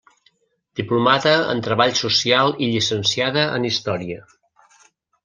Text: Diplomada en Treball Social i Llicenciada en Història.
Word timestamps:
Diplomada 0.79 1.33
en 1.51 1.61
Treball 1.67 1.93
Social 1.99 2.57
i 2.65 2.71
Llicenciada 2.71 3.45
en 3.59 3.69
Història. 3.73 4.19